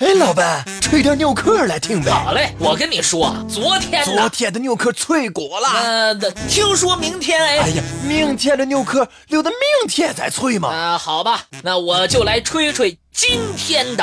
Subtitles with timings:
[0.00, 2.10] 哎，老板，吹点牛壳来听呗。
[2.10, 5.68] 好嘞，我跟你说，昨天昨天的牛壳脆果了。
[5.68, 6.14] 呃，
[6.48, 7.58] 听说明天哎。
[7.58, 9.58] 哎呀，明天的牛壳留到明
[9.90, 10.70] 天再脆嘛。
[10.70, 14.02] 啊，好吧，那我就来吹吹今天的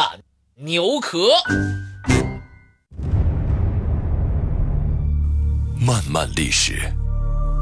[0.58, 1.30] 牛壳。
[5.80, 6.94] 漫漫历史，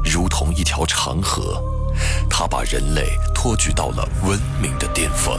[0.04, 1.58] 如同一条长河，
[2.28, 5.34] 它把人类托举到了文明的巅峰。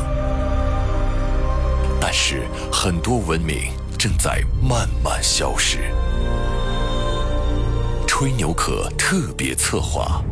[2.10, 5.94] 但是，很多文明正在慢慢消失。
[8.08, 10.24] 吹牛可特别策划：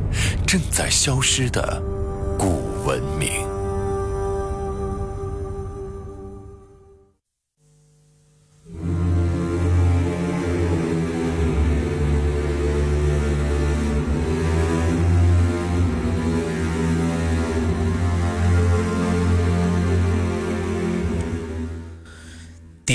[0.47, 1.83] 正在消失的
[2.39, 3.54] 古文明。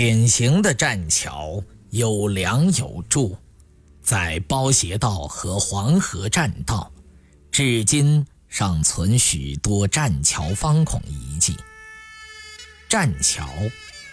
[0.02, 3.36] 典型的栈桥有梁有柱，
[4.00, 6.90] 在包斜道和黄河栈道，
[7.52, 11.54] 至今尚存许多栈桥方孔遗迹。
[12.88, 13.46] 栈桥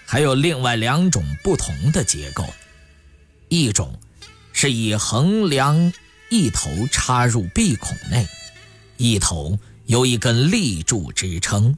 [0.05, 2.43] 还有另外两种不同的结构，
[3.47, 3.97] 一种
[4.51, 5.93] 是以横梁
[6.29, 8.27] 一头插入壁孔内，
[8.97, 11.77] 一头由一根立柱支撑，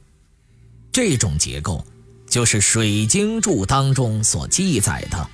[0.91, 1.85] 这种结构。
[2.29, 5.27] 就是《水经注》当中所记载的，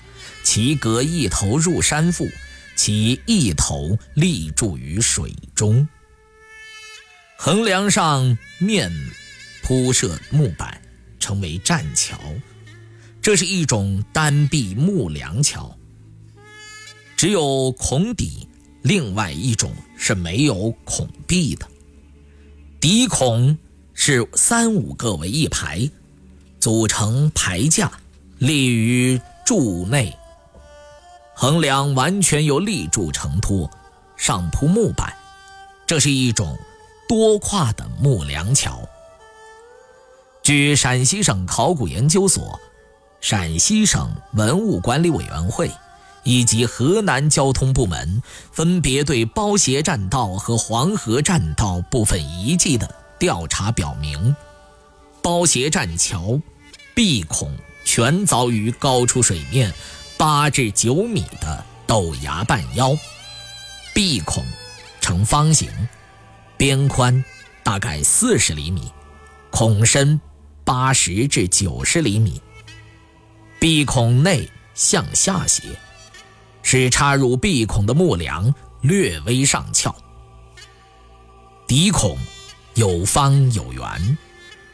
[0.43, 2.27] 其隔一头入山腹，
[2.75, 5.87] 其一头立柱于水中。
[7.37, 8.89] 横梁上面
[9.61, 10.81] 铺设木板，
[11.19, 12.17] 称为栈桥，
[13.21, 15.77] 这是一种单壁木梁桥，
[17.17, 18.47] 只有孔底；
[18.83, 21.67] 另外一种是没有孔壁的，
[22.79, 23.57] 底孔
[23.93, 25.89] 是三五个为一排。
[26.65, 27.91] 组成排架，
[28.39, 30.17] 立于柱内。
[31.35, 33.69] 横梁完全由立柱承托，
[34.17, 35.15] 上铺木板，
[35.85, 36.57] 这是一种
[37.07, 38.81] 多跨的木梁桥。
[40.41, 42.59] 据陕西省考古研究所、
[43.21, 45.69] 陕西省文物管理委员会
[46.23, 52.89] 以及河南交通部门分别对包斜栈道和黄河栈道部分遗迹的
[53.19, 54.35] 调查表明，
[55.21, 56.41] 包斜栈桥。
[56.95, 59.71] 壁孔全凿于高出水面
[60.17, 62.97] 八至九米的陡崖半腰，
[63.93, 64.43] 壁孔
[65.01, 65.69] 呈方形，
[66.57, 67.23] 边宽
[67.63, 68.89] 大概四十厘米，
[69.51, 70.19] 孔深
[70.63, 72.41] 八十至九十厘米。
[73.59, 75.63] 壁孔内向下斜，
[76.63, 79.93] 使插入壁孔的木梁略微上翘。
[81.67, 82.17] 底孔
[82.75, 84.17] 有方有圆，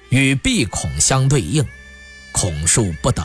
[0.09, 1.65] 与壁孔相对应。
[2.41, 3.24] 孔数不等，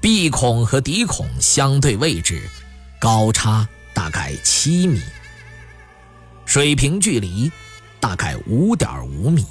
[0.00, 2.48] 壁孔和底孔相对位置
[3.00, 5.02] 高差大概七米，
[6.44, 7.50] 水平距离
[7.98, 9.44] 大概五点五米，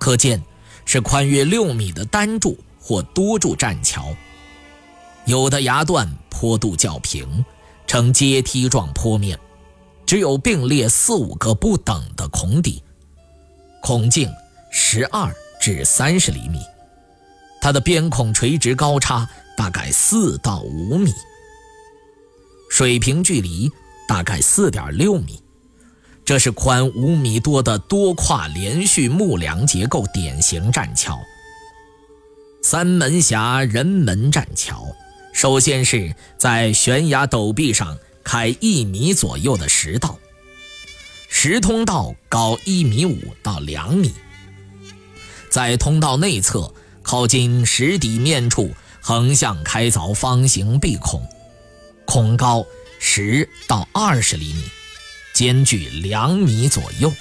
[0.00, 0.42] 可见
[0.84, 4.12] 是宽约六米的单柱或多柱栈桥。
[5.26, 7.44] 有的崖段坡度较平，
[7.86, 9.38] 呈阶梯状坡面，
[10.04, 12.82] 只有并列四五个不等的孔底，
[13.80, 14.28] 孔径
[14.72, 16.58] 十二至三十厘米。
[17.60, 21.12] 它的边孔垂直高差大概四到五米，
[22.70, 23.70] 水平距离
[24.06, 25.42] 大概四点六米，
[26.24, 31.18] 这是宽五米多的多跨连续木梁结构典型栈桥。
[32.62, 34.86] 三门峡人门栈桥，
[35.32, 40.18] 首先是在悬崖陡壁上开一米左右的石道，
[41.28, 44.12] 石通道高一米五到两米，
[45.48, 46.72] 在通道内侧。
[47.06, 51.24] 靠近石底面处，横向开凿方形壁孔，
[52.04, 52.66] 孔高
[52.98, 54.64] 十到二十厘米，
[55.32, 57.12] 间距两米左右。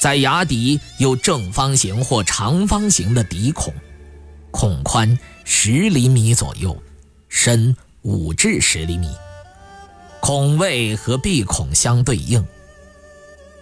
[0.00, 3.74] 在崖底有正方形或长方形的底孔，
[4.52, 6.80] 孔宽十厘米左右，
[7.28, 9.08] 深五至十厘米，
[10.20, 12.46] 孔位和壁孔相对应。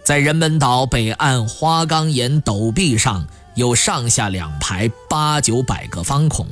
[0.05, 3.27] 在人门岛北岸花岗岩陡壁上。
[3.55, 6.47] 有上下两排八九百个方孔，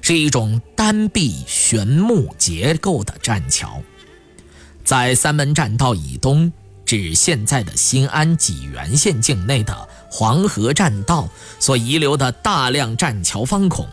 [0.00, 3.82] 是一种单壁悬木结构的栈桥。
[4.84, 6.50] 在三门栈道以东
[6.86, 11.28] 至现在的新安济源县境内的黄河栈道
[11.60, 13.86] 所遗留的大量栈桥方孔，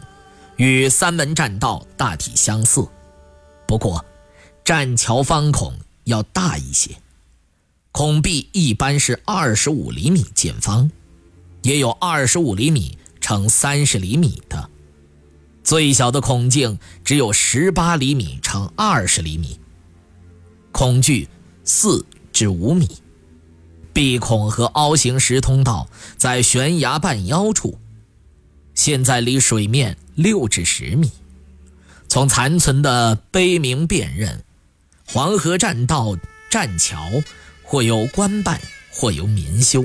[0.55, 2.87] 与三门栈道大体相似，
[3.67, 4.05] 不过
[4.63, 5.73] 栈桥方孔
[6.05, 6.91] 要大一些，
[7.91, 10.89] 孔壁一般是二十五厘米见方。
[11.65, 14.69] 也有二十五厘米乘三十厘米的，
[15.63, 19.59] 最小的孔径只有十八厘米乘二十厘米，
[20.71, 21.27] 孔距
[21.63, 22.87] 四至五米，
[23.91, 27.79] 闭孔和凹形石通道在悬崖半腰处，
[28.75, 31.09] 现在离水面六至十米。
[32.07, 34.43] 从残存的碑铭辨认，
[35.07, 36.15] 黄河栈道
[36.47, 37.09] 栈桥
[37.63, 38.61] 或由官办，
[38.91, 39.83] 或由民修。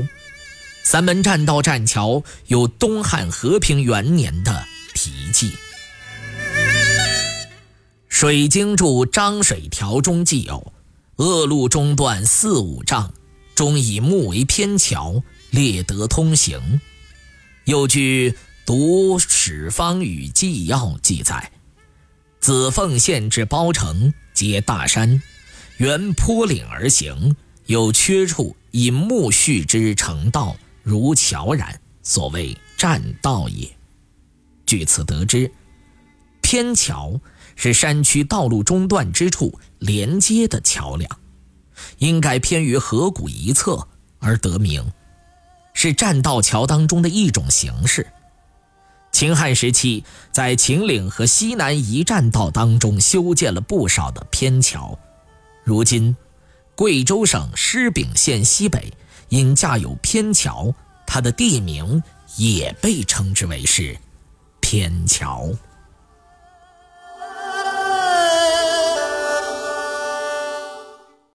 [0.91, 5.53] 三门栈道栈桥有东汉和平元年的题记。
[8.09, 10.73] 水经注漳水条中记有：
[11.15, 13.15] 恶路中段四五丈，
[13.55, 16.81] 中以木为偏桥，列得通行。
[17.67, 18.33] 又据
[18.67, 21.53] 《读史方与纪要》记载，
[22.41, 25.23] 子凤县至包城，皆大山，
[25.77, 27.37] 原坡岭而行，
[27.67, 30.57] 有缺处，以木续之成道。
[30.83, 33.69] 如桥然，所谓栈道也。
[34.67, 35.51] 据此得知，
[36.41, 37.21] 偏桥
[37.57, 41.11] 是山区道路中断之处连接的桥梁，
[41.99, 43.89] 应该偏于河谷一侧
[44.19, 44.93] 而得名，
[45.75, 48.07] 是栈道桥当中的一种形式。
[49.13, 54.99] 秦汉时期，在秦岭和西南一栈道当中修建了不少的偏桥。
[55.65, 56.17] 如今，
[56.77, 58.93] 贵州省施秉县西北。
[59.31, 60.73] 因架有偏桥，
[61.07, 62.03] 它的地名
[62.37, 63.97] 也被称之为是
[64.61, 65.49] 偏桥。